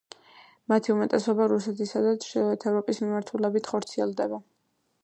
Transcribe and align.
მათი 0.71 0.93
უმეტესობა 0.93 1.47
რუსეთისა 1.51 2.01
და 2.07 2.15
ჩრდილოეთ 2.25 2.67
ევროპის 2.73 3.05
მიმართულებით 3.05 3.73
ხორციელდება. 3.75 4.43